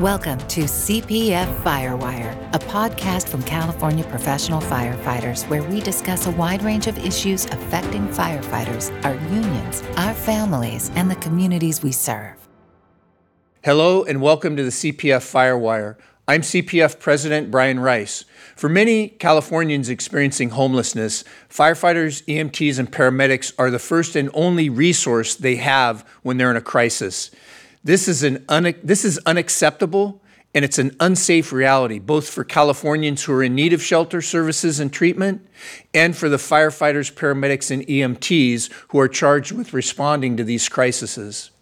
[0.00, 6.62] Welcome to CPF Firewire, a podcast from California professional firefighters where we discuss a wide
[6.62, 12.48] range of issues affecting firefighters, our unions, our families, and the communities we serve.
[13.62, 15.96] Hello, and welcome to the CPF Firewire.
[16.26, 18.24] I'm CPF President Brian Rice.
[18.56, 25.34] For many Californians experiencing homelessness, firefighters, EMTs, and paramedics are the first and only resource
[25.34, 27.30] they have when they're in a crisis.
[27.82, 30.20] This is, an un- this is unacceptable
[30.54, 34.80] and it's an unsafe reality, both for Californians who are in need of shelter services
[34.80, 35.46] and treatment,
[35.94, 41.52] and for the firefighters, paramedics, and EMTs who are charged with responding to these crises.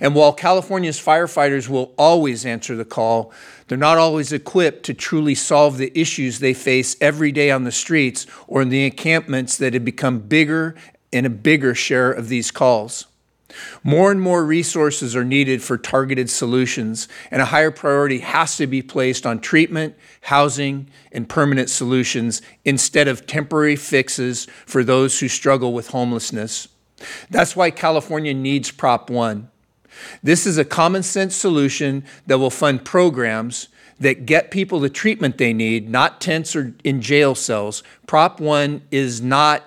[0.00, 3.32] And while California's firefighters will always answer the call,
[3.68, 7.72] they're not always equipped to truly solve the issues they face every day on the
[7.72, 10.74] streets or in the encampments that have become bigger
[11.12, 13.06] and a bigger share of these calls.
[13.82, 18.66] More and more resources are needed for targeted solutions, and a higher priority has to
[18.66, 25.28] be placed on treatment, housing, and permanent solutions instead of temporary fixes for those who
[25.28, 26.68] struggle with homelessness.
[27.30, 29.50] That's why California needs Prop 1.
[30.22, 33.68] This is a common sense solution that will fund programs
[34.00, 37.82] that get people the treatment they need, not tents or in jail cells.
[38.06, 39.64] Prop 1 is not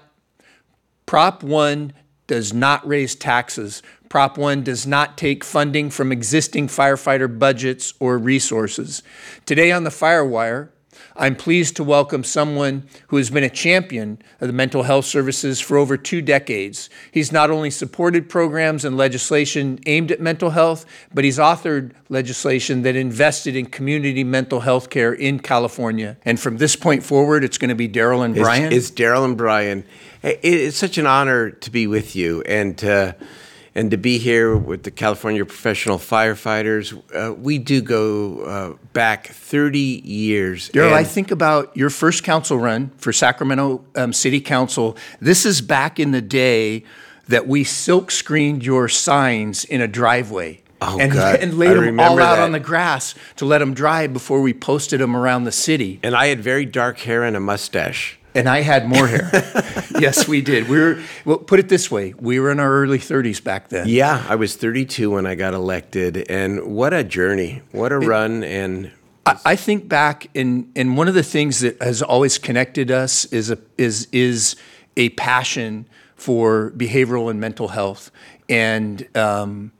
[1.05, 1.93] Prop 1
[2.27, 3.81] does not raise taxes.
[4.09, 9.03] Prop 1 does not take funding from existing firefighter budgets or resources.
[9.45, 10.69] Today on the Firewire,
[11.19, 15.59] I'm pleased to welcome someone who has been a champion of the mental health services
[15.59, 16.89] for over two decades.
[17.11, 22.83] He's not only supported programs and legislation aimed at mental health, but he's authored legislation
[22.83, 26.17] that invested in community mental health care in California.
[26.23, 28.65] And from this point forward, it's going to be Darrell and Brian.
[28.65, 29.85] It's, it's Darrell and Brian.
[30.23, 33.15] It's such an honor to be with you and to,
[33.75, 36.99] and to be here with the California Professional Firefighters.
[37.13, 40.69] Uh, we do go uh, back 30 years.
[40.69, 44.97] Darrell, I think about your first council run for Sacramento um, City Council.
[45.19, 46.83] This is back in the day
[47.27, 50.61] that we silk screened your signs in a driveway.
[50.81, 51.39] Oh, and, God.
[51.39, 52.43] and laid I them all out that.
[52.43, 55.99] on the grass to let them dry before we posted them around the city.
[56.03, 58.16] And I had very dark hair and a mustache.
[58.37, 59.29] And I had more hair.
[59.99, 60.69] yes, we did.
[60.69, 63.87] We were, well, put it this way we were in our early 30s back then.
[63.89, 66.29] Yeah, I was 32 when I got elected.
[66.29, 67.61] And what a journey.
[67.71, 68.43] What a run.
[68.43, 68.91] And
[69.25, 73.25] I, I think back, and, and one of the things that has always connected us
[73.25, 74.55] is a, is, is
[74.95, 78.11] a passion for behavioral and mental health.
[78.47, 79.71] And um,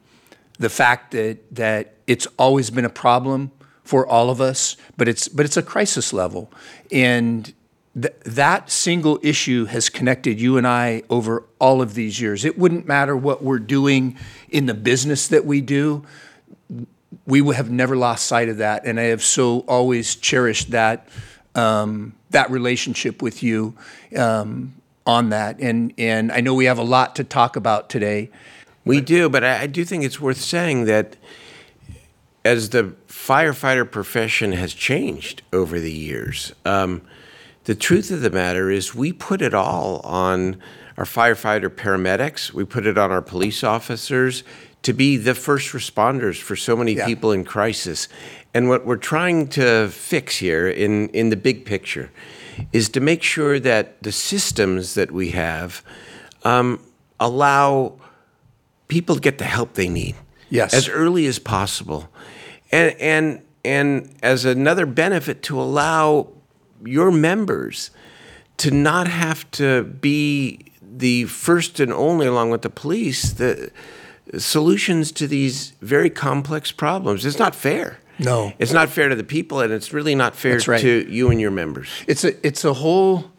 [0.60, 3.52] the fact that, that it's always been a problem
[3.84, 6.52] for all of us, but it's, but it's a crisis level.
[6.92, 7.54] And
[8.02, 12.46] th- that single issue has connected you and I over all of these years.
[12.46, 14.18] It wouldn't matter what we're doing
[14.50, 16.04] in the business that we do.
[17.26, 21.08] We have never lost sight of that, and I have so always cherished that
[21.56, 23.76] um, that relationship with you
[24.16, 24.76] um,
[25.06, 25.60] on that.
[25.60, 28.30] And and I know we have a lot to talk about today.
[28.86, 31.18] We do, but I, I do think it's worth saying that
[32.46, 37.02] as the firefighter profession has changed over the years, um,
[37.68, 40.56] the truth of the matter is we put it all on
[40.98, 44.44] our firefighter paramedics, we put it on our police officers
[44.84, 47.06] to be the first responders for so many Yeah.
[47.06, 48.08] people in crisis.
[48.54, 52.10] And what we're trying to fix here in, in the big picture
[52.72, 55.84] is to make sure that the systems that we have
[56.44, 56.80] um,
[57.20, 58.00] allow
[58.88, 60.16] people to get the help they need
[60.50, 60.74] Yes.
[60.74, 62.08] as early as possible
[62.72, 66.30] and and and as another benefit to allow
[66.86, 67.92] your members
[68.58, 73.72] to not have to be the first and only along with the police the
[74.38, 78.52] solutions to these very complex problems it's not fair No.
[78.60, 80.82] it's not fair to the people and it's really not fair right.
[80.82, 83.32] to you and your members It's a it's a whole.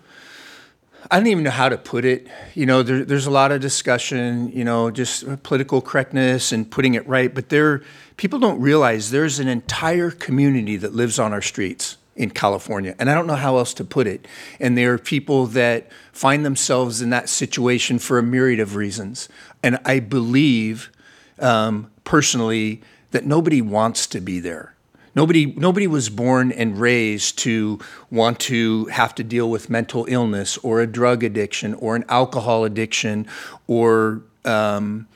[1.10, 2.26] I don't even know how to put it.
[2.54, 4.50] You know, there, there's a lot of discussion.
[4.52, 7.32] You know, just political correctness and putting it right.
[7.34, 7.82] But there,
[8.16, 13.08] people don't realize there's an entire community that lives on our streets in California, and
[13.08, 14.26] I don't know how else to put it.
[14.58, 19.28] And there are people that find themselves in that situation for a myriad of reasons.
[19.62, 20.90] And I believe,
[21.38, 22.82] um, personally,
[23.12, 24.74] that nobody wants to be there.
[25.14, 27.78] Nobody, nobody was born and raised to
[28.10, 32.64] want to have to deal with mental illness or a drug addiction or an alcohol
[32.64, 33.26] addiction
[33.68, 35.06] or um,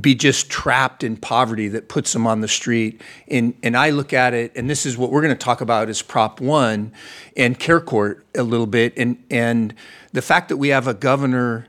[0.00, 3.00] be just trapped in poverty that puts them on the street.
[3.28, 5.88] And, and I look at it, and this is what we're going to talk about
[5.88, 6.92] is Prop 1
[7.36, 8.92] and Care Court a little bit.
[8.96, 9.74] And, and
[10.12, 11.68] the fact that we have a governor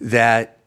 [0.00, 0.58] that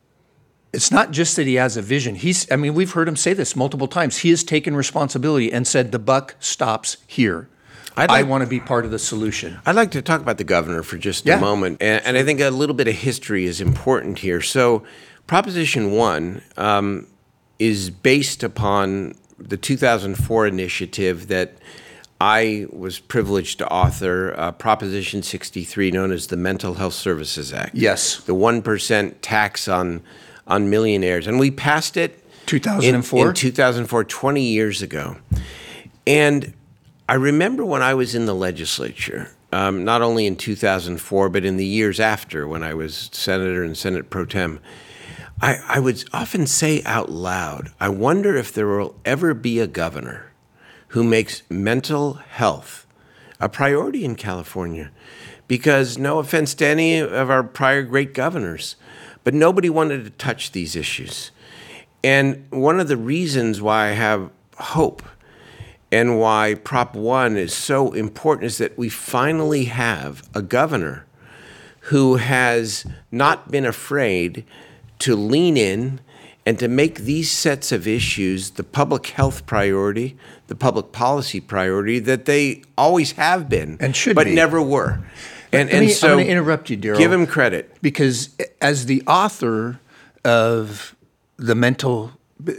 [0.73, 2.15] it's not just that he has a vision.
[2.15, 4.17] He's, I mean, we've heard him say this multiple times.
[4.17, 7.49] He has taken responsibility and said, the buck stops here.
[7.97, 9.59] I'd I want to be part of the solution.
[9.65, 11.37] I'd like to talk about the governor for just Yeah.
[11.37, 14.41] a moment, and, and I think a little bit of history is important here.
[14.41, 14.83] So,
[15.29, 17.05] Proposition One um,
[17.59, 21.53] is based upon the 2004 initiative that
[22.19, 27.75] I was privileged to author, uh, Proposition 63, known as the Mental Health Services Act.
[27.75, 28.21] Yes.
[28.21, 30.01] the one percent tax on
[30.47, 33.27] on millionaires, and we passed it in- 2004?
[33.27, 35.17] in 2004, 20 years ago.
[36.07, 36.53] And
[37.07, 41.57] I remember when I was in the legislature, um, not only in 2004, but in
[41.57, 44.59] the years after when I was senator and Senate pro tem,
[45.41, 49.67] I, I would often say out loud, I wonder if there will ever be a
[49.67, 50.31] governor
[50.89, 52.85] who makes mental health
[53.39, 54.91] a priority in California.
[55.47, 58.75] Because, no offense to any of our prior great governors,
[59.23, 61.31] but nobody wanted to touch these issues.
[62.03, 65.01] And one of the reasons why I have hope
[65.91, 71.05] and why Prop 1 is so important is that we finally have a governor
[71.83, 74.45] who has not been afraid
[74.99, 75.99] to lean in
[76.45, 80.17] and to make these sets of issues the public health priority,
[80.47, 84.33] the public policy priority that they always have been And should but be.
[84.35, 84.99] never were.
[85.51, 86.97] And, and me- I'm gonna interrupt you, Darrell.
[86.99, 87.75] Give him credit.
[87.81, 88.29] because
[88.61, 89.79] as the author
[90.23, 90.95] of
[91.37, 92.11] the mental,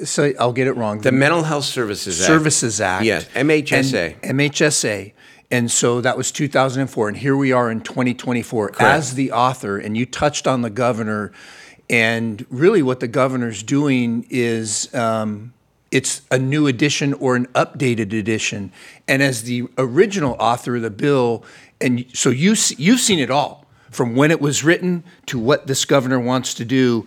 [0.04, 1.00] so I'll get it wrong.
[1.00, 2.26] The Mental Health Services Act.
[2.26, 3.04] Services Act.
[3.04, 4.16] Yes, MHSA.
[4.22, 5.12] And MHSA.
[5.52, 7.08] And so that was 2004.
[7.08, 9.78] And here we are in 2024 as the author.
[9.78, 11.32] And you touched on the governor.
[11.90, 15.52] And really, what the governor's doing is um,
[15.90, 18.72] it's a new edition or an updated edition.
[19.08, 21.44] And as the original author of the bill,
[21.80, 25.84] and so you you've seen it all from when it was written to what this
[25.84, 27.06] governor wants to do.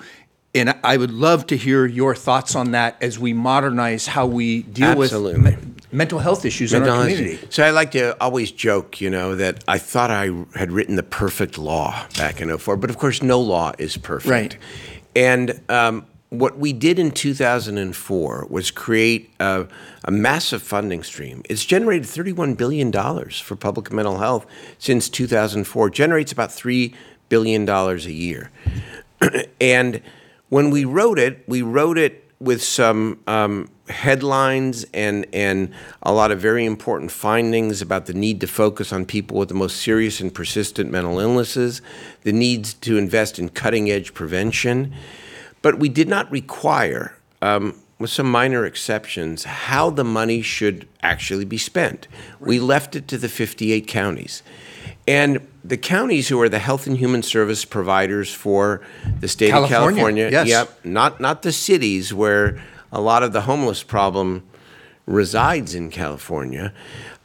[0.54, 4.64] And I would love to hear your thoughts on that as we modernize how we
[4.64, 5.56] deal Absolutely.
[5.56, 7.48] with mental health issues in our Mental health- community.
[7.50, 11.04] So I like to always joke, you know, that I thought I had written the
[11.04, 14.30] perfect law back in 04, but of course, no law is perfect.
[14.30, 14.58] Right.
[15.16, 19.68] And um, what we did in 2004 was create a,
[20.04, 21.44] a massive funding stream.
[21.48, 24.48] It's generated $31 billion for public mental health
[24.80, 26.94] since 2004, generates about $3
[27.30, 28.50] billion a year.
[29.62, 30.02] and
[30.50, 36.32] when we wrote it, we wrote it with some um, headlines and and a lot
[36.32, 40.20] of very important findings about the need to focus on people with the most serious
[40.20, 41.82] and persistent mental illnesses,
[42.24, 44.94] the needs to invest in cutting edge prevention,
[45.62, 47.18] but we did not require.
[47.42, 52.08] Um, with some minor exceptions, how the money should actually be spent.
[52.40, 54.44] We left it to the 58 counties.
[55.08, 58.82] And the counties who are the health and human service providers for
[59.20, 60.48] the state California, of California, yes.
[60.48, 62.62] yep, not not the cities where
[62.92, 64.44] a lot of the homeless problem
[65.06, 66.74] resides in California.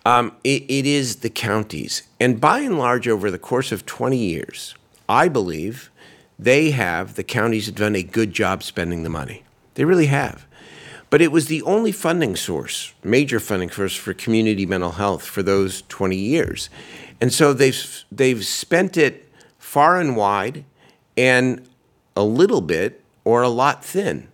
[0.05, 4.17] Um, it, it is the counties, and by and large, over the course of 20
[4.17, 4.75] years,
[5.09, 5.91] I believe
[6.39, 9.43] they have the counties have done a good job spending the money.
[9.75, 10.47] They really have.
[11.11, 15.43] But it was the only funding source, major funding source for community mental health for
[15.43, 16.69] those 20 years.
[17.21, 20.65] And so they've, they've spent it far and wide
[21.17, 21.67] and
[22.15, 24.29] a little bit or a lot thin.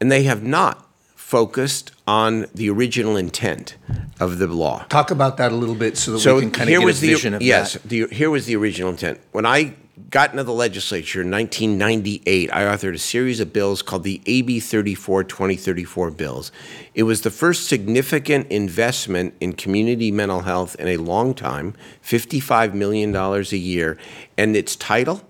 [0.00, 3.76] And they have not focused on the original intent
[4.20, 4.84] of the law.
[4.88, 7.00] Talk about that a little bit so that So we can kind of get a
[7.00, 7.74] the vision of yes.
[7.74, 7.82] that.
[7.82, 9.20] The, here was the original intent.
[9.32, 9.74] When I
[10.10, 14.60] got into the legislature in 1998, I authored a series of bills called the AB
[14.60, 16.52] 34 2034 bills.
[16.94, 21.74] It was the first significant investment in community mental health in a long time,
[22.04, 23.96] $55 million a year,
[24.36, 25.22] and its title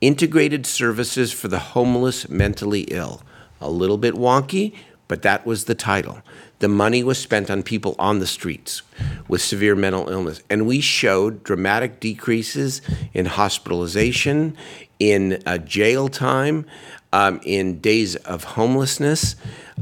[0.00, 3.22] Integrated Services for the Homeless Mentally Ill.
[3.60, 4.74] A little bit wonky,
[5.10, 6.22] but that was the title.
[6.60, 8.82] The money was spent on people on the streets
[9.26, 10.40] with severe mental illness.
[10.48, 12.80] And we showed dramatic decreases
[13.12, 14.56] in hospitalization,
[15.00, 16.64] in uh, jail time,
[17.12, 19.34] um, in days of homelessness,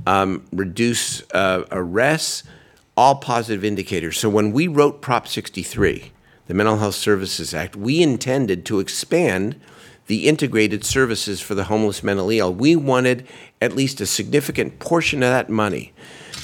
[0.07, 2.45] um, reduce uh, arrests,
[2.97, 4.19] all positive indicators.
[4.19, 6.11] So when we wrote Prop 63,
[6.47, 9.61] the Mental Health Services Act, we intended to expand
[10.09, 12.53] the integrated services for the homeless mentally ill.
[12.53, 13.27] We wanted
[13.61, 15.93] at least a significant portion of that money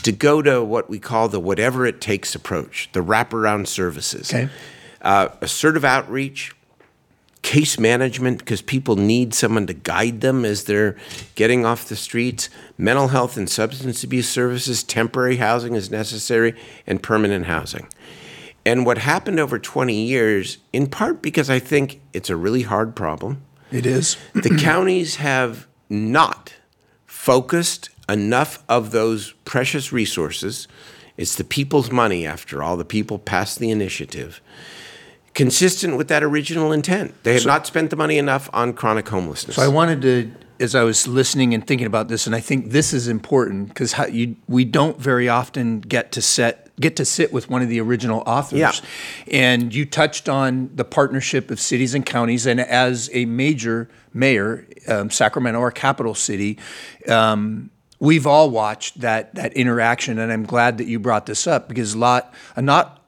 [0.05, 4.33] to go to what we call the whatever it takes approach, the wraparound services.
[4.33, 4.49] Okay.
[5.01, 6.55] Uh, assertive outreach,
[7.41, 10.97] case management, because people need someone to guide them as they're
[11.35, 16.55] getting off the streets, mental health and substance abuse services, temporary housing is necessary,
[16.87, 17.87] and permanent housing.
[18.67, 22.97] And what happened over 20 years, in part because I think it's a really hard
[22.97, 23.43] problem,
[23.75, 24.17] It is.
[24.35, 26.55] the counties have not
[27.07, 30.69] focused enough of those precious resources.
[31.17, 32.77] It's the people's money, after all.
[32.77, 34.41] The people passed the initiative
[35.35, 37.13] consistent with that original intent.
[37.25, 39.57] They have so, not spent the money enough on chronic homelessness.
[39.57, 42.71] So I wanted to, as I was listening and thinking about this, and I think
[42.71, 43.95] this is important because
[44.47, 48.23] we don't very often get to set get to sit with one of the original
[48.27, 48.59] authors.
[48.59, 48.73] Yeah.
[49.31, 54.67] And you touched on the partnership of cities and counties, and as a major mayor,
[54.89, 56.59] um, Sacramento, our capital city.
[57.09, 61.69] Um, we've all watched that that interaction, and I'm glad that you brought this up
[61.69, 63.04] because a lot, a not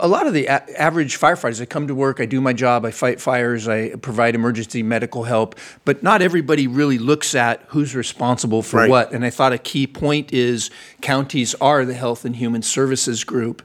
[0.00, 2.84] a lot of the a- average firefighters, I come to work, I do my job,
[2.84, 5.54] I fight fires, I provide emergency medical help,
[5.84, 8.90] but not everybody really looks at who's responsible for right.
[8.90, 9.12] what.
[9.12, 10.70] And I thought a key point is
[11.00, 13.62] counties are the Health and Human Services group.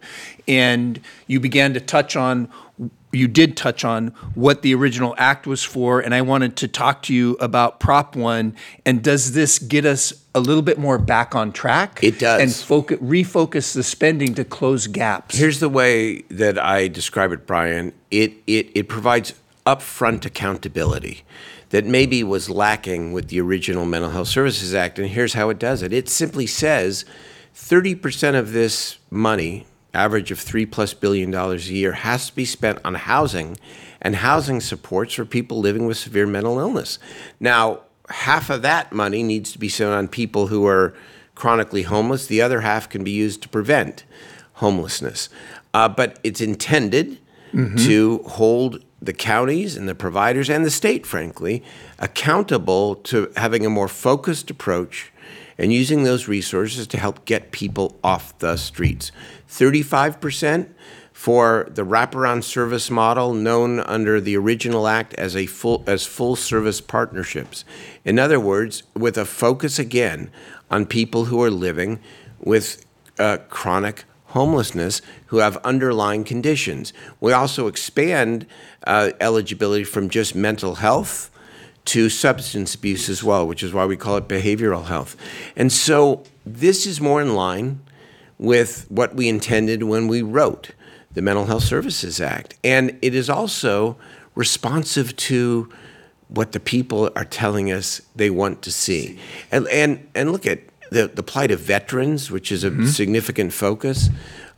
[0.47, 2.49] And you began to touch on
[3.13, 7.03] you did touch on what the original act was for, and I wanted to talk
[7.03, 8.55] to you about Prop One.
[8.85, 11.99] And does this get us a little bit more back on track?
[12.01, 15.37] It does, and focus, refocus the spending to close gaps.
[15.37, 17.93] Here's the way that I describe it, Brian.
[18.11, 19.33] It it it provides
[19.65, 21.23] upfront accountability
[21.69, 25.59] that maybe was lacking with the original Mental Health Services Act, and here's how it
[25.59, 25.93] does it.
[25.93, 27.05] It simply says.
[27.55, 32.45] 30% of this money average of three plus billion dollars a year has to be
[32.45, 33.57] spent on housing
[34.01, 36.99] and housing supports for people living with severe mental illness.
[37.39, 40.93] Now, half of that money needs to be spent on people who are
[41.35, 42.27] chronically homeless.
[42.27, 44.03] The other half can be used to prevent
[44.55, 45.29] homelessness.
[45.73, 47.19] Uh, but it's intended
[47.53, 47.77] mm-hmm.
[47.77, 51.63] to hold the counties and the providers and the state, frankly,
[51.99, 55.11] accountable to having a more focused approach
[55.57, 59.11] and using those resources to help get people off the streets.
[59.49, 60.69] 35%
[61.11, 66.35] for the wraparound service model known under the original act as a full as full
[66.35, 67.63] service partnerships.
[68.03, 70.31] In other words, with a focus again
[70.71, 71.99] on people who are living
[72.39, 72.85] with
[73.19, 76.91] uh, chronic homelessness who have underlying conditions.
[77.21, 78.47] We also expand
[78.85, 81.29] uh, eligibility from just mental health
[81.85, 85.15] to substance abuse as well, which is why we call it behavioral health.
[85.55, 87.81] And so this is more in line
[88.37, 90.71] with what we intended when we wrote
[91.13, 92.55] the Mental Health Services Act.
[92.63, 93.97] And it is also
[94.35, 95.71] responsive to
[96.27, 99.19] what the people are telling us they want to see.
[99.51, 102.85] And, and, and look at the, the plight of veterans, which is a mm-hmm.
[102.85, 104.09] significant focus,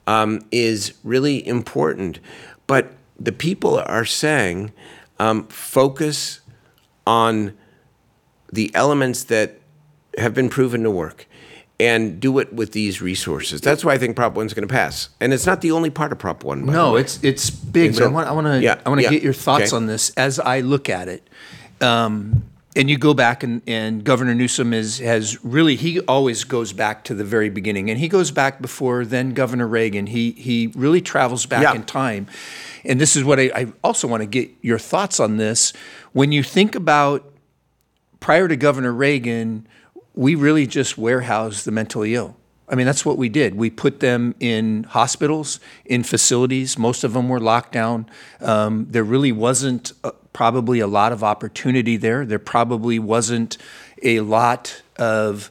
[0.08, 2.20] um, is really important.
[2.68, 4.72] But the people are saying
[5.20, 6.42] um, focus
[7.06, 7.54] on
[8.52, 9.60] the elements that
[10.18, 11.28] have been proven to work
[11.80, 13.62] and do it with these resources.
[13.62, 15.90] That's why I think Prop One is going to pass, and it's not the only
[15.90, 16.66] part of Prop One.
[16.66, 17.94] No, it's it's big.
[17.94, 19.10] but I want I want to yeah, I want to yeah.
[19.10, 19.76] get your thoughts okay.
[19.76, 21.28] on this as I look at it.
[21.82, 22.44] Um,
[22.76, 27.04] and you go back and, and Governor Newsom is has really he always goes back
[27.06, 30.08] to the very beginning, and he goes back before then Governor Reagan.
[30.08, 31.74] He he really travels back yeah.
[31.74, 32.28] in time,
[32.84, 35.74] and this is what I, I also want to get your thoughts on this.
[36.14, 37.32] When you think about
[38.20, 39.68] prior to Governor Reagan,
[40.14, 42.36] we really just warehoused the mentally ill.
[42.68, 43.56] I mean, that's what we did.
[43.56, 46.80] We put them in hospitals, in facilities.
[46.80, 48.10] Most of them were locked down.
[48.42, 52.26] Um, there really wasn't a, probably a lot of opportunity there.
[52.26, 53.58] There probably wasn't
[54.04, 55.50] a lot of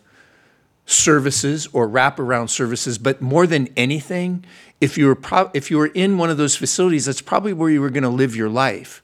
[0.84, 2.98] services or wraparound services.
[2.98, 4.44] But more than anything,
[4.82, 7.70] if you were pro- if you were in one of those facilities, that's probably where
[7.70, 9.02] you were going to live your life.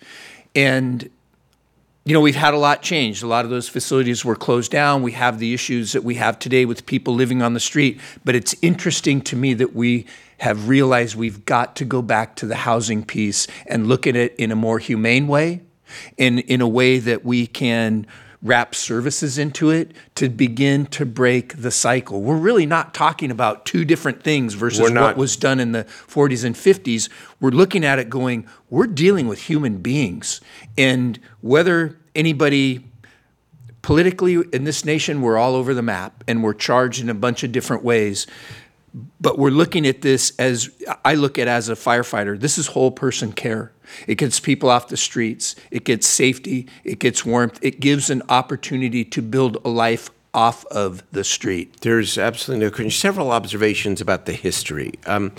[0.54, 1.08] And
[2.04, 3.22] you know, we've had a lot changed.
[3.22, 5.02] A lot of those facilities were closed down.
[5.02, 8.00] We have the issues that we have today with people living on the street.
[8.22, 10.06] But it's interesting to me that we
[10.38, 14.34] have realized we've got to go back to the housing piece and look at it
[14.36, 15.60] in a more humane way,
[16.16, 18.06] in, in a way that we can
[18.42, 22.22] wrap services into it to begin to break the cycle.
[22.22, 26.44] We're really not talking about two different things versus what was done in the 40s
[26.44, 27.10] and 50s.
[27.38, 30.40] We're looking at it going, we're dealing with human beings.
[30.78, 32.86] And whether anybody
[33.82, 37.42] politically in this nation, we're all over the map and we're charged in a bunch
[37.44, 38.26] of different ways.
[39.20, 40.70] But we're looking at this as
[41.04, 43.72] I look at as a firefighter, this is whole person care.
[44.06, 48.22] It gets people off the streets, it gets safety, it gets warmth, it gives an
[48.28, 51.80] opportunity to build a life off of the street.
[51.80, 52.90] There's absolutely no question.
[52.90, 54.92] Several observations about the history.
[55.06, 55.32] Um,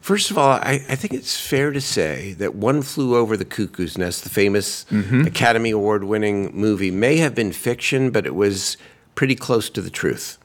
[0.00, 3.44] First of all, I, I, think it's fair to say that One Flew Over the
[3.44, 5.22] Cuckoo's Nest, the famous mm-hmm.
[5.22, 8.76] Academy Award winning movie, may have been fiction, but it was
[9.16, 10.38] pretty close to the truth.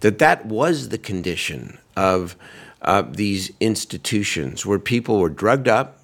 [0.00, 2.36] That that was the condition of
[2.82, 5.98] uh, these institutions where people were drugged up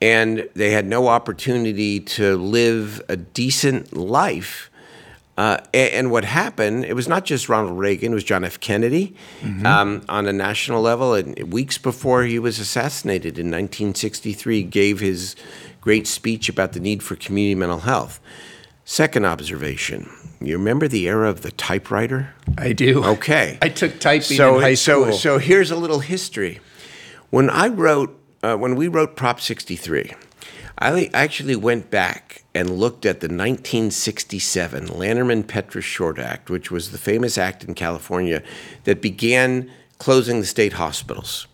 [0.00, 4.70] and they had no opportunity to live a decent life
[5.36, 8.60] Uh, and, what happened, it was not just Ronald Reagan, it was John F.
[8.60, 9.16] Kennedy
[9.66, 11.14] um, on a national level.
[11.14, 15.34] And weeks before he was assassinated in 1963, gave his
[15.80, 18.20] great speech about the need for community mental health.
[18.84, 20.08] Second observation
[20.46, 22.34] you remember the era of the typewriter?
[22.58, 23.04] I do.
[23.04, 23.58] Okay.
[23.62, 25.18] I took typing so, in high so, school.
[25.18, 26.60] So here's a little history.
[27.30, 30.12] When I wrote, uh, when we wrote Prop 63,
[30.78, 36.90] I actually went back and looked at the 1967 Lanterman Petris Short Act, which was
[36.90, 38.42] the famous act in California
[38.84, 41.46] that began closing the state hospitals.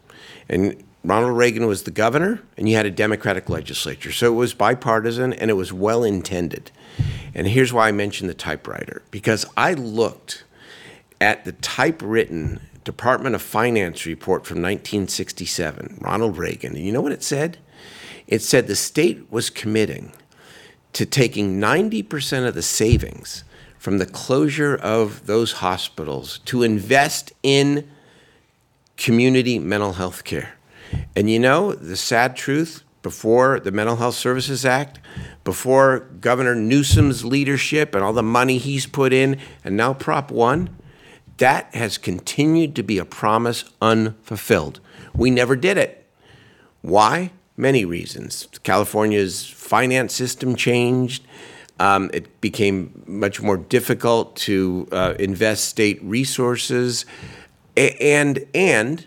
[0.49, 4.13] And Ronald Reagan was the governor, and you had a Democratic legislature.
[4.13, 6.71] So it was bipartisan and it was well intended.
[7.35, 10.45] And here's why I mentioned the typewriter because I looked
[11.21, 16.75] at the typewritten Department of Finance report from 1967, Ronald Reagan.
[16.75, 17.59] And you know what it said?
[18.27, 20.13] It said the state was committing
[20.93, 23.45] to taking 90% of the savings
[23.79, 27.89] from the closure of those hospitals to invest in
[28.97, 30.55] community mental health care.
[31.17, 34.99] And you know, the sad truth before the Mental Health Services Act,
[35.45, 40.71] before Governor Newsom's leadership and all the money he's put in, and now Prop 1,
[41.39, 44.81] that has continued to be a promise unfulfilled.
[45.15, 46.07] We never did it.
[46.83, 47.33] Why?
[47.57, 48.49] Many reasons.
[48.63, 51.27] California's finance system changed.
[51.79, 57.07] Um, it became much more difficult to uh, invest state resources,
[57.75, 59.07] and and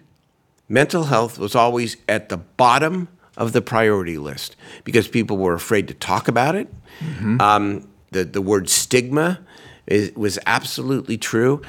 [0.68, 5.88] mental health was always at the bottom of the priority list because people were afraid
[5.88, 6.68] to talk about it.
[7.00, 7.42] Mm-hmm.
[7.42, 9.40] Um, the, the word stigma
[9.88, 11.62] is, was absolutely true.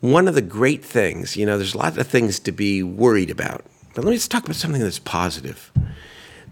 [0.00, 3.30] One of the great things, you know, there's a lot of things to be worried
[3.30, 5.72] about, but let me just talk about something that's positive.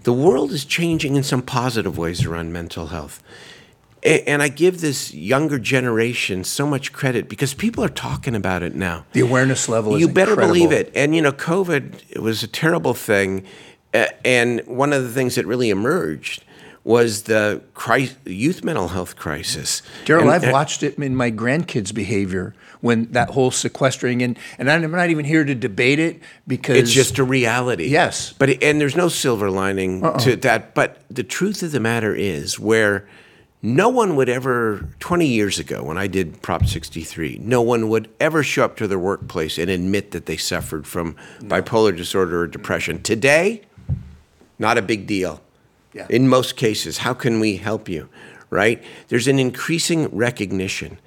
[0.04, 3.22] The world is changing in some positive ways around mental health.
[4.02, 8.74] And I give this younger generation so much credit because people are talking about it
[8.74, 9.06] now.
[9.12, 10.54] The awareness level You better incredible.
[10.54, 10.92] believe it.
[10.94, 13.44] And, you know, COVID it was a terrible thing.
[14.24, 16.44] And one of the things that really emerged
[16.84, 17.62] was the
[18.26, 19.82] youth mental health crisis.
[20.04, 24.90] Darrell, I've watched it in my grandkids' behavior when that whole sequestering and and I'm
[24.90, 27.86] not even here to debate it because it's just a reality.
[27.86, 30.18] Yes, but and there's no silver lining uh-uh.
[30.20, 30.74] to that.
[30.74, 33.08] But the truth of the matter is, where
[33.62, 38.10] no one would ever 20 years ago when I did Prop 63, no one would
[38.20, 42.46] ever show up to their workplace and admit that they suffered from bipolar disorder or
[42.46, 43.02] depression.
[43.02, 43.62] Today,
[44.58, 45.40] not a big deal.
[45.92, 46.06] Yeah.
[46.10, 48.08] In most cases, how can we help you?
[48.50, 48.82] Right?
[49.08, 50.98] There's an increasing recognition.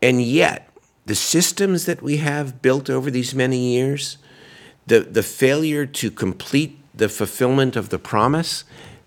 [0.00, 0.68] And yet,
[1.06, 4.18] the systems that we have built over these many years,
[4.86, 8.64] the, the failure to complete the fulfillment of the promise,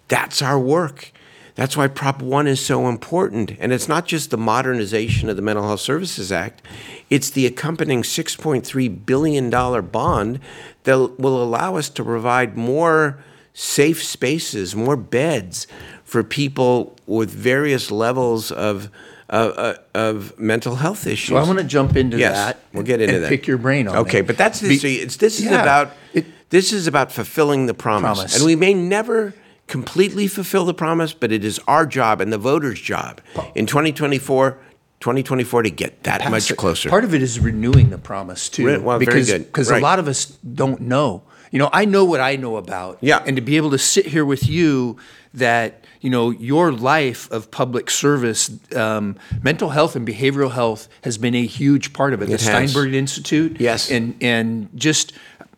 [0.08, 1.12] that's our work.
[1.56, 3.54] That's why Prop 1 is so important.
[3.60, 6.62] And it's not just the modernization of the Mental Health Services Act,
[7.10, 10.40] it's the accompanying $6.3 billion bond
[10.84, 13.24] that will allow us to provide more
[13.56, 15.66] safe spaces, more beds
[16.04, 18.92] for people with various levels of.
[19.28, 21.30] Uh, of mental health issues.
[21.30, 22.60] So I want to jump into yes, that.
[22.74, 23.30] We'll get into and that.
[23.30, 26.28] Pick your brain on okay, but that's Be, see, it's, this is yeah, about it,
[26.52, 28.18] this is about fulfilling the promise.
[28.20, 29.34] promise, and we may never
[29.66, 33.20] completely fulfill the promise, but it is our job and the voters' job
[33.56, 34.60] in 2024
[35.00, 36.90] 2024 to get that much closer.
[36.90, 39.82] Part of it is renewing the promise too, well, because because right.
[39.82, 41.24] a lot of us don't know.
[41.52, 42.98] You know, I know what I know about.
[43.02, 43.24] Yeah.
[43.26, 44.98] And to be able to sit here with you,
[45.34, 51.18] that you know your life of public service, um, mental health and behavioral health has
[51.18, 52.26] been a huge part of it.
[52.26, 52.72] it the has.
[52.72, 53.60] Steinberg Institute.
[53.60, 53.92] Yes.
[53.92, 55.14] And and just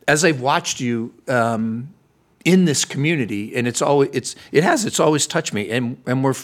[0.07, 1.13] as I've watched you.
[1.27, 1.93] Um,
[2.45, 6.23] in this community, and it's always it's it has it's always touched me, and and
[6.23, 6.35] we're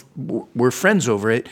[0.54, 1.48] we're friends over it.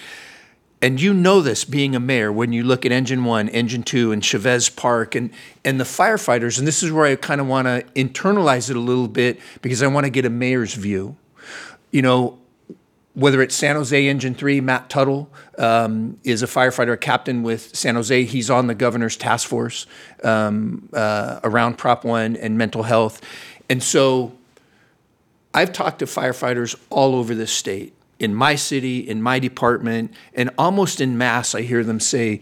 [0.82, 4.10] And you know this being a mayor when you look at Engine One, Engine Two,
[4.10, 5.30] and Chavez Park, and
[5.64, 6.58] and the firefighters.
[6.58, 9.80] And this is where I kind of want to internalize it a little bit because
[9.80, 11.16] I want to get a mayor's view.
[11.92, 12.38] You know,
[13.14, 17.76] whether it's San Jose Engine 3, Matt Tuttle um, is a firefighter, a captain with
[17.76, 18.24] San Jose.
[18.24, 19.86] He's on the governor's task force
[20.24, 23.20] um, uh, around Prop 1 and mental health.
[23.68, 24.32] And so
[25.52, 27.92] I've talked to firefighters all over this state,
[28.22, 32.40] in my city, in my department, and almost in mass, I hear them say,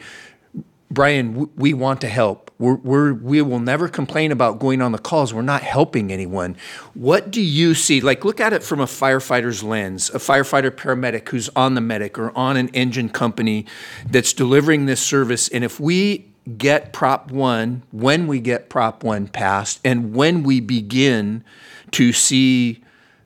[0.91, 2.51] Brian, we want to help.
[2.59, 5.33] We're, we're, we will never complain about going on the calls.
[5.33, 6.57] We're not helping anyone.
[6.95, 8.01] What do you see?
[8.01, 12.19] Like, look at it from a firefighter's lens, a firefighter paramedic who's on the medic
[12.19, 13.67] or on an engine company
[14.05, 15.49] that's delivering this service.
[15.49, 16.27] And if we
[16.59, 21.45] get Prop 1, when we get Prop 1 passed, and when we begin
[21.93, 22.83] to see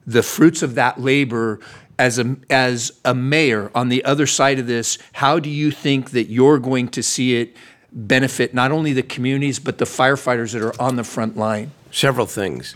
[0.07, 1.61] the fruits of that labor
[1.99, 6.11] as a as a mayor on the other side of this, how do you think
[6.11, 7.57] that you're going to see it
[7.93, 11.71] benefit not only the communities but the firefighters that are on the front line?
[11.91, 12.75] Several things.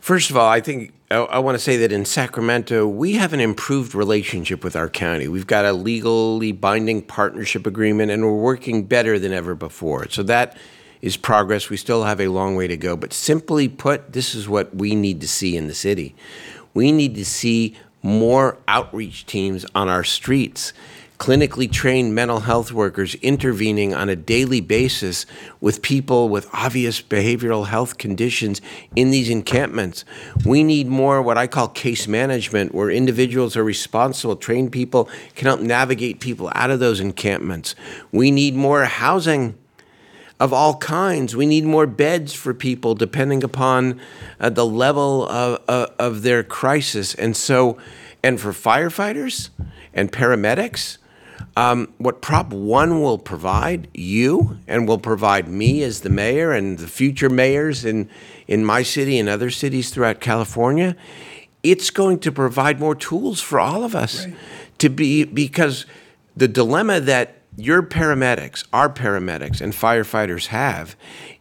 [0.00, 3.32] First of all, I think I, I want to say that in Sacramento, we have
[3.32, 5.28] an improved relationship with our county.
[5.28, 10.08] We've got a legally binding partnership agreement, and we're working better than ever before.
[10.08, 10.56] So that
[11.02, 11.68] is progress.
[11.68, 12.96] We still have a long way to go.
[12.96, 16.14] But simply put, this is what we need to see in the city.
[16.74, 20.72] We need to see more outreach teams on our streets
[21.20, 25.26] clinically trained mental health workers intervening on a daily basis
[25.60, 28.62] with people with obvious behavioral health conditions
[28.96, 30.06] in these encampments.
[30.46, 35.46] We need more what I call case management, where individuals are responsible, trained people can
[35.46, 37.74] help navigate people out of those encampments.
[38.12, 39.58] We need more housing
[40.40, 41.36] of all kinds.
[41.36, 44.00] We need more beds for people depending upon
[44.40, 47.14] uh, the level of, uh, of their crisis.
[47.14, 47.76] And so,
[48.22, 49.50] and for firefighters
[49.92, 50.96] and paramedics,
[51.56, 56.78] um, what Prop 1 will provide you and will provide me as the mayor and
[56.78, 58.08] the future mayors in,
[58.48, 60.96] in my city and other cities throughout California,
[61.62, 64.34] it's going to provide more tools for all of us right.
[64.78, 65.84] to be, because
[66.34, 70.96] the dilemma that your paramedics, our paramedics, and firefighters have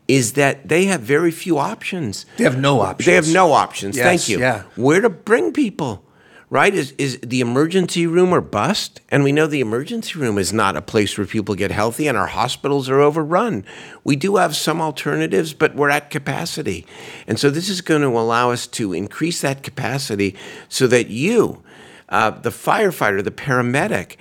[0.07, 2.25] is that they have very few options.
[2.37, 3.05] They have no options.
[3.05, 3.95] They have no options.
[3.95, 4.39] Yes, Thank you.
[4.39, 4.63] Yeah.
[4.75, 6.03] Where to bring people?
[6.49, 6.73] right?
[6.73, 9.01] Is is the emergency room or bust?
[9.09, 12.17] And we know the emergency room is not a place where people get healthy, and
[12.17, 13.65] our hospitals are overrun.
[14.03, 16.85] We do have some alternatives, but we're at capacity,
[17.27, 20.35] and so this is going to allow us to increase that capacity
[20.67, 21.61] so that you,
[22.09, 24.15] uh, the firefighter, the paramedic,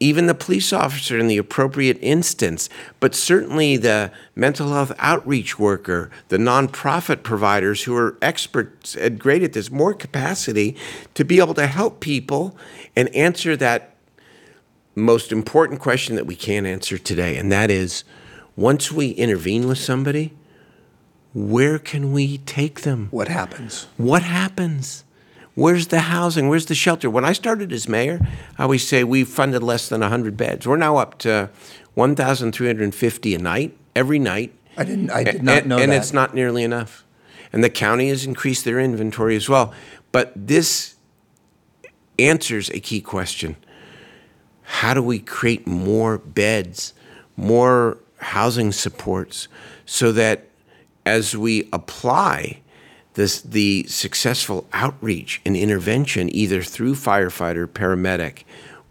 [0.00, 6.10] even the police officer in the appropriate instance, but certainly the mental health outreach worker,
[6.28, 10.74] the nonprofit providers who are experts and great at this, more capacity
[11.12, 12.56] to be able to help people
[12.96, 13.94] and answer that
[14.94, 17.36] most important question that we can't answer today.
[17.36, 18.02] And that is
[18.56, 20.32] once we intervene with somebody,
[21.34, 23.08] where can we take them?
[23.10, 23.86] What happens?
[23.96, 25.04] What happens?
[25.54, 26.48] Where's the housing?
[26.48, 27.10] Where's the shelter?
[27.10, 28.20] When I started as mayor,
[28.56, 30.66] I always say we funded less than 100 beds.
[30.66, 31.50] We're now up to
[31.94, 34.54] 1,350 a night, every night.
[34.76, 35.10] I didn't.
[35.10, 35.94] I did not and, know and that.
[35.96, 37.04] And it's not nearly enough.
[37.52, 39.74] And the county has increased their inventory as well.
[40.12, 40.94] But this
[42.18, 43.56] answers a key question:
[44.62, 46.94] How do we create more beds,
[47.36, 49.48] more housing supports,
[49.84, 50.46] so that
[51.04, 52.60] as we apply
[53.20, 58.44] this, the successful outreach and intervention, either through firefighter, paramedic,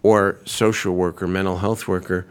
[0.03, 2.27] or social worker, mental health worker,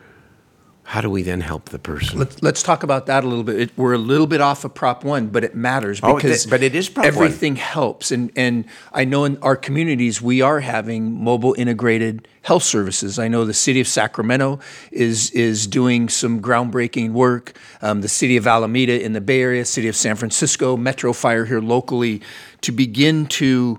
[0.89, 2.19] how do we then help the person?
[2.19, 3.61] Let's, let's talk about that a little bit.
[3.61, 6.63] It, we're a little bit off of Prop One, but it matters because oh, but
[6.63, 8.11] it is Prop everything helps.
[8.11, 13.19] And and I know in our communities we are having mobile integrated health services.
[13.19, 17.59] I know the city of Sacramento is is doing some groundbreaking work.
[17.83, 21.45] Um, the city of Alameda in the Bay Area, city of San Francisco, Metro Fire
[21.45, 22.23] here locally,
[22.63, 23.79] to begin to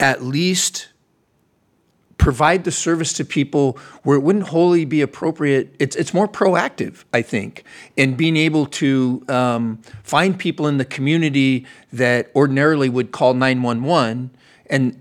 [0.00, 0.88] at least
[2.18, 5.74] provide the service to people where it wouldn't wholly be appropriate.
[5.78, 7.64] It's, it's more proactive, I think,
[7.96, 14.30] in being able to um, find people in the community that ordinarily would call 911
[14.66, 15.00] and,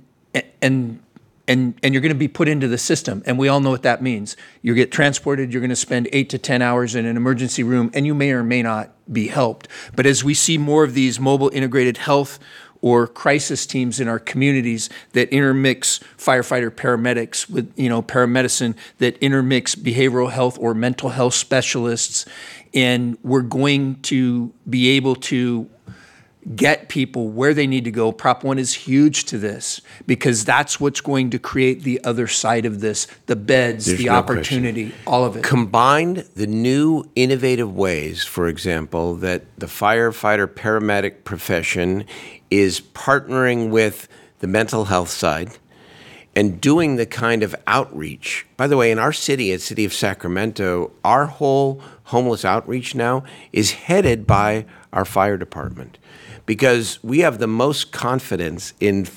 [0.62, 1.00] and,
[1.48, 3.24] and, and you're going to be put into the system.
[3.26, 4.38] And we all know what that means.
[4.62, 7.90] You get transported, you're going to spend eight to 10 hours in an emergency room,
[7.94, 9.68] and you may or may not be helped.
[9.96, 12.38] But as we see more of these mobile integrated health
[12.82, 19.18] or crisis teams in our communities that intermix firefighter paramedics with you know paramedicine that
[19.18, 22.26] intermix behavioral health or mental health specialists
[22.74, 25.70] and we're going to be able to
[26.56, 28.12] get people where they need to go.
[28.12, 32.66] Prop 1 is huge to this because that's what's going to create the other side
[32.66, 35.04] of this the beds, There's the no opportunity, question.
[35.08, 35.44] all of it.
[35.44, 42.06] Combined the new innovative ways, for example, that the firefighter paramedic profession
[42.50, 44.08] is partnering with
[44.40, 45.58] the mental health side
[46.36, 48.46] and doing the kind of outreach.
[48.58, 53.24] By the way, in our city, at City of Sacramento, our whole homeless outreach now
[53.52, 55.98] is headed by our fire department
[56.46, 59.08] because we have the most confidence in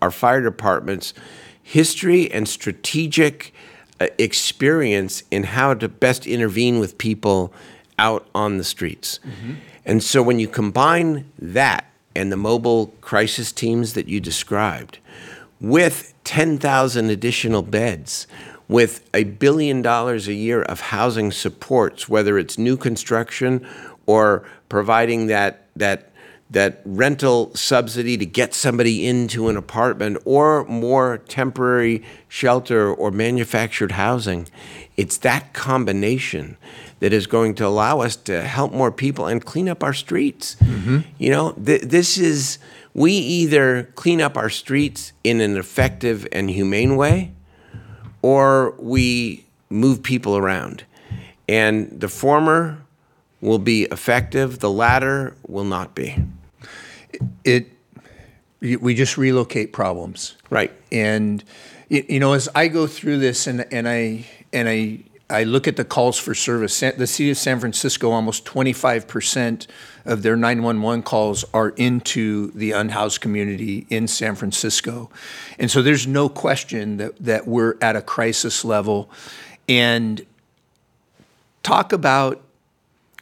[0.00, 1.14] our fire department's
[1.62, 3.52] history and strategic
[4.00, 7.52] uh, experience in how to best intervene with people
[7.98, 9.18] out on the streets.
[9.26, 9.54] Mm-hmm.
[9.84, 14.98] And so when you combine that and the mobile crisis teams that you described,
[15.60, 18.26] with 10,000 additional beds,
[18.68, 23.66] with a billion dollars a year of housing supports, whether it's new construction
[24.06, 26.10] or providing that, that,
[26.50, 33.92] that rental subsidy to get somebody into an apartment or more temporary shelter or manufactured
[33.92, 34.46] housing.
[34.96, 36.56] It's that combination
[37.00, 40.56] that is going to allow us to help more people and clean up our streets.
[40.56, 41.00] Mm-hmm.
[41.18, 42.58] You know, th- this is,
[42.94, 47.32] we either clean up our streets in an effective and humane way
[48.22, 50.84] or we move people around.
[51.48, 52.84] And the former
[53.40, 56.16] will be effective, the latter will not be.
[57.44, 57.70] It,
[58.60, 60.36] we just relocate problems.
[60.50, 60.72] Right.
[60.90, 61.44] And
[61.88, 65.68] you, you know, as I go through this and, and I and I I look
[65.68, 66.80] at the calls for service.
[66.80, 69.66] The city of San Francisco, almost 25%
[70.06, 75.10] of their 911 calls are into the unhoused community in San Francisco.
[75.58, 79.10] And so there's no question that, that we're at a crisis level.
[79.68, 80.24] And
[81.62, 82.40] talk about,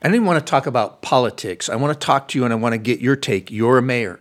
[0.01, 1.69] I even want to talk about politics.
[1.69, 3.51] I want to talk to you and I want to get your take.
[3.51, 4.21] You're a mayor.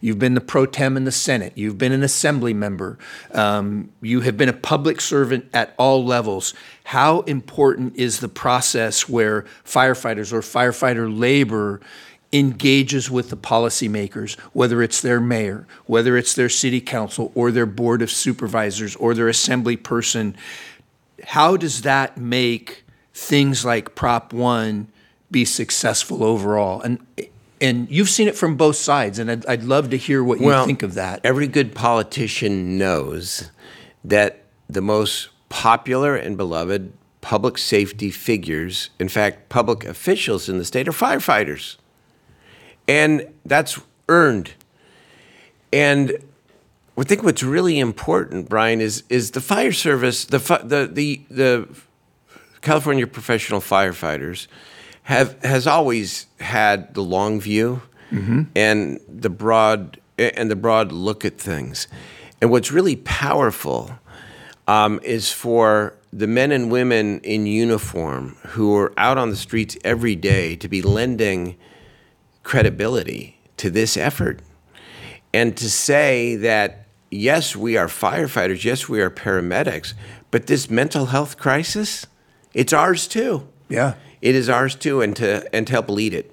[0.00, 1.52] You've been the pro tem in the Senate.
[1.56, 2.98] You've been an assembly member.
[3.32, 6.54] Um, you have been a public servant at all levels.
[6.84, 11.80] How important is the process where firefighters or firefighter labor
[12.32, 17.66] engages with the policymakers, whether it's their mayor, whether it's their city council, or their
[17.66, 20.36] board of supervisors, or their assembly person?
[21.24, 22.84] How does that make
[23.14, 24.88] things like Prop 1
[25.30, 26.80] be successful overall?
[26.80, 26.98] And
[27.60, 30.46] and you've seen it from both sides, and I'd, I'd love to hear what you
[30.46, 31.20] Well, think of that.
[31.24, 33.50] Every good politician knows
[34.04, 40.64] that the most popular and beloved public safety figures, in fact, public officials in the
[40.64, 41.76] state, are firefighters.
[42.86, 44.52] And that's earned.
[45.72, 46.12] And
[46.96, 51.20] I think what's really important, Brian, is is the fire service, the fi- the the
[51.30, 51.68] the
[52.60, 54.46] California professional firefighters
[55.06, 57.80] have has always had the long view
[58.56, 61.86] and the broad and the broad look at things.
[62.40, 63.92] And what's really powerful
[64.66, 69.76] um, is for the men and women in uniform who are out on the streets
[69.84, 71.56] every day to be lending
[72.42, 74.40] credibility to this effort
[75.32, 79.94] and to say that yes, we are firefighters, yes, we are paramedics,
[80.32, 82.06] but this mental health crisis,
[82.54, 83.46] it's ours too.
[83.68, 83.94] Yeah.
[84.22, 86.32] It is ours too, and to and to help lead it.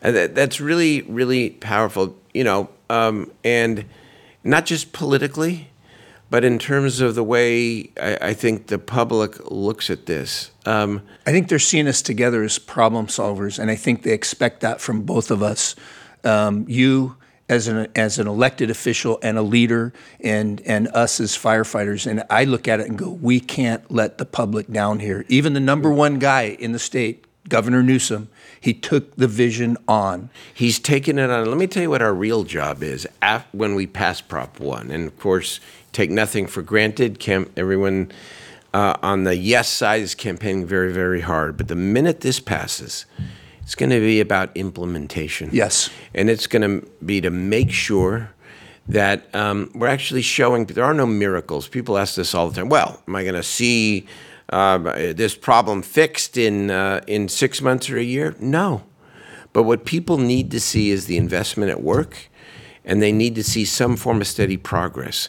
[0.00, 3.84] And that, that's really really powerful, you know, um, and
[4.44, 5.68] not just politically,
[6.30, 10.50] but in terms of the way I, I think the public looks at this.
[10.64, 14.60] Um, I think they're seeing us together as problem solvers, and I think they expect
[14.60, 15.74] that from both of us.
[16.24, 17.17] Um, you
[17.48, 22.06] as an as an elected official and a leader, and and us as firefighters.
[22.06, 25.24] And I look at it and go, we can't let the public down here.
[25.28, 28.28] Even the number one guy in the state, Governor Newsom,
[28.60, 30.30] he took the vision on.
[30.52, 31.46] He's taken it on.
[31.46, 34.90] Let me tell you what our real job is af- when we pass Prop 1.
[34.90, 35.60] And of course,
[35.92, 37.18] take nothing for granted.
[37.18, 38.12] Cam- everyone
[38.74, 41.56] uh, on the yes side is campaigning very, very hard.
[41.56, 43.06] But the minute this passes,
[43.68, 45.50] it's going to be about implementation.
[45.52, 45.90] Yes.
[46.14, 48.30] And it's going to be to make sure
[48.88, 51.68] that um, we're actually showing there are no miracles.
[51.68, 52.70] People ask this all the time.
[52.70, 54.06] Well, am I going to see
[54.48, 54.78] uh,
[55.12, 58.34] this problem fixed in uh, in six months or a year?
[58.40, 58.84] No.
[59.52, 62.30] But what people need to see is the investment at work,
[62.86, 65.28] and they need to see some form of steady progress.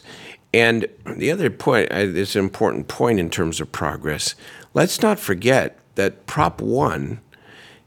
[0.54, 4.34] And the other point, uh, there's an important point in terms of progress.
[4.72, 7.20] Let's not forget that Prop 1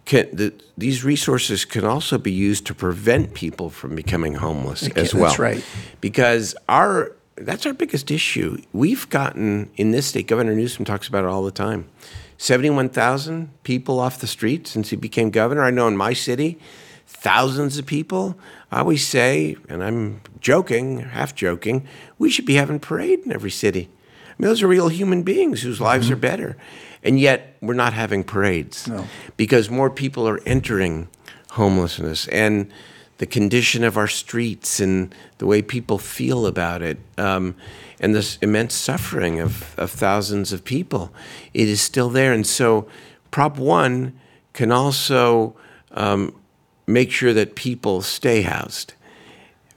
[0.05, 5.13] can, the, these resources can also be used to prevent people from becoming homeless as
[5.13, 5.23] well.
[5.25, 5.63] that's right.
[6.01, 8.57] Because our that's our biggest issue.
[8.73, 10.27] We've gotten in this state.
[10.27, 11.89] Governor Newsom talks about it all the time.
[12.37, 15.63] Seventy-one thousand people off the street since he became governor.
[15.63, 16.59] I know in my city,
[17.07, 18.37] thousands of people.
[18.71, 21.87] I always say, and I'm joking, half joking,
[22.17, 23.89] we should be having parade in every city.
[24.29, 26.13] I mean, those are real human beings whose lives mm-hmm.
[26.13, 26.57] are better.
[27.03, 29.05] And yet, we're not having parades No.
[29.37, 31.07] because more people are entering
[31.51, 32.71] homelessness and
[33.17, 37.55] the condition of our streets and the way people feel about it um,
[37.99, 41.13] and this immense suffering of, of thousands of people.
[41.53, 42.33] It is still there.
[42.33, 42.87] And so,
[43.31, 44.13] Prop 1
[44.53, 45.55] can also
[45.91, 46.33] um,
[46.87, 48.93] make sure that people stay housed.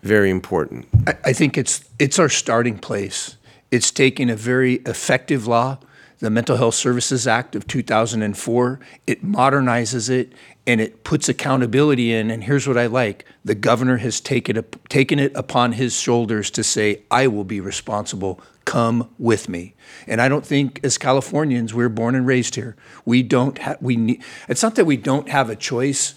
[0.02, 0.86] Very important.
[1.06, 3.36] I, I think it's it's our starting place.
[3.70, 5.78] It's taking a very effective law,
[6.18, 8.80] the Mental Health Services Act of 2004.
[9.06, 10.32] It modernizes it
[10.66, 12.30] and it puts accountability in.
[12.30, 16.50] And here's what I like: the governor has taken it taken it upon his shoulders
[16.52, 18.40] to say, "I will be responsible.
[18.64, 19.74] Come with me."
[20.06, 22.76] And I don't think, as Californians, we're born and raised here.
[23.04, 24.22] We don't have we need.
[24.48, 26.14] It's not that we don't have a choice.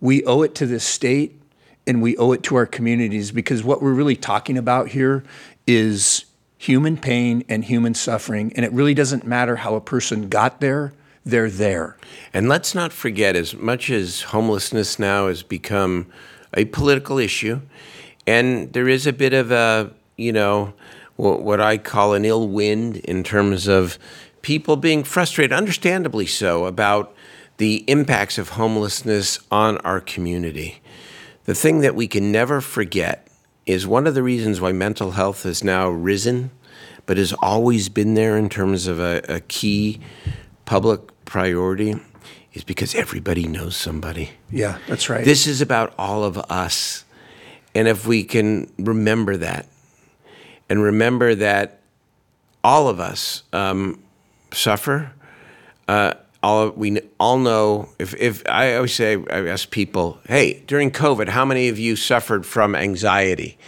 [0.00, 1.40] We owe it to this state
[1.88, 5.24] and we owe it to our communities because what we're really talking about here
[5.66, 6.26] is
[6.58, 8.52] human pain and human suffering.
[8.54, 10.92] And it really doesn't matter how a person got there,
[11.24, 11.96] they're there.
[12.34, 16.06] And let's not forget, as much as homelessness now has become
[16.54, 17.60] a political issue,
[18.26, 20.74] and there is a bit of a, you know,
[21.16, 23.98] what I call an ill wind in terms of
[24.42, 27.14] people being frustrated, understandably so, about
[27.58, 30.80] the impacts of homelessness on our community.
[31.44, 33.27] The thing that we can never forget
[33.68, 36.50] is one of the reasons why mental health has now risen,
[37.04, 40.00] but has always been there in terms of a, a key
[40.64, 41.94] public priority,
[42.54, 44.30] is because everybody knows somebody.
[44.50, 45.22] Yeah, that's right.
[45.22, 47.04] This is about all of us.
[47.74, 49.66] And if we can remember that,
[50.70, 51.80] and remember that
[52.64, 54.02] all of us um,
[54.50, 55.12] suffer,
[55.86, 57.88] uh, all we all know.
[57.98, 61.96] If if I always say, I ask people, hey, during COVID, how many of you
[61.96, 63.58] suffered from anxiety?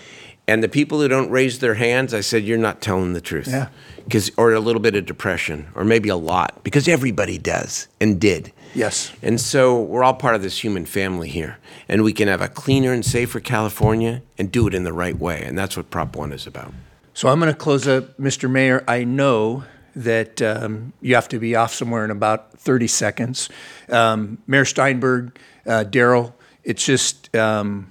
[0.48, 3.46] And the people who don't raise their hands, I said, you're not telling the truth.
[3.46, 3.68] Yeah.
[4.04, 8.20] Because or a little bit of depression, or maybe a lot, because everybody does and
[8.20, 8.52] did.
[8.74, 9.12] Yes.
[9.22, 12.48] And so we're all part of this human family here, and we can have a
[12.48, 16.16] cleaner and safer California and do it in the right way, and that's what Prop
[16.16, 16.72] One is about.
[17.14, 18.50] So I'm going to close up, Mr.
[18.50, 18.83] Mayor.
[18.88, 19.64] I know
[19.96, 23.48] that um, you have to be off somewhere in about 30 seconds.
[23.88, 27.90] Um, Mayor Steinberg, uh, Darrell, it's just um,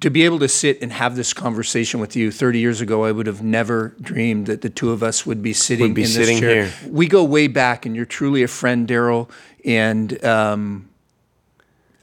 [0.00, 3.12] to be able to sit and have this conversation with you 30 years ago, I
[3.12, 6.08] would have never dreamed that the two of us would be sitting Would be in
[6.08, 6.66] sitting this chair.
[6.66, 6.90] here.
[6.90, 9.30] We go way back, and you're truly a friend, Darrell.
[9.64, 10.88] And um,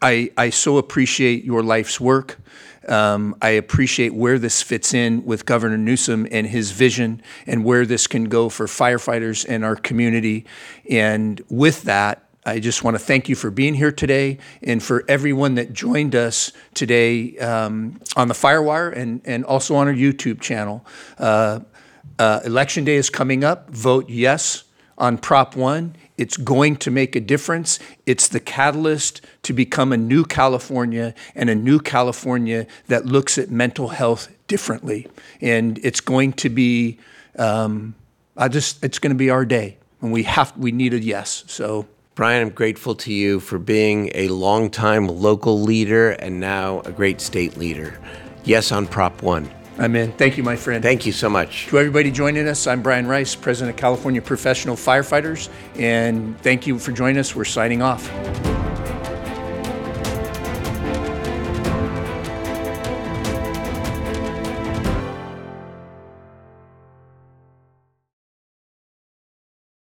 [0.01, 2.37] I, I so appreciate your life's work.
[2.87, 7.85] Um, I appreciate where this fits in with Governor Newsom and his vision and where
[7.85, 10.45] this can go for firefighters and our community.
[10.89, 15.05] And with that, I just want to thank you for being here today and for
[15.07, 20.41] everyone that joined us today um, on the Firewire and, and also on our YouTube
[20.41, 20.83] channel.
[21.19, 21.59] Uh,
[22.17, 23.69] uh, Election day is coming up.
[23.69, 24.63] Vote yes
[24.97, 25.95] on Prop 1.
[26.17, 27.79] It's going to make a difference.
[28.05, 33.49] It's the catalyst to become a new California and a new California that looks at
[33.49, 35.07] mental health differently.
[35.41, 36.99] And it's going to be,
[37.37, 37.95] um,
[38.37, 39.77] I just, it's going to be our day.
[40.01, 41.43] And we have, we need a yes.
[41.47, 46.91] So Brian, I'm grateful to you for being a longtime local leader and now a
[46.91, 47.99] great state leader.
[48.43, 49.60] Yes on Prop 1.
[49.81, 50.11] I'm in.
[50.11, 50.83] Thank you, my friend.
[50.83, 51.65] Thank you so much.
[51.67, 56.77] To everybody joining us, I'm Brian Rice, President of California Professional Firefighters, and thank you
[56.77, 57.35] for joining us.
[57.35, 58.07] We're signing off.